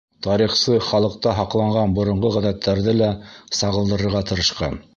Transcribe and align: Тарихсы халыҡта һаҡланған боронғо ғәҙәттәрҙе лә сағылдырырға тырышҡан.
Тарихсы 0.27 0.77
халыҡта 0.85 1.33
һаҡланған 1.39 1.93
боронғо 1.99 2.31
ғәҙәттәрҙе 2.37 2.95
лә 3.03 3.11
сағылдырырға 3.61 4.23
тырышҡан. 4.33 4.83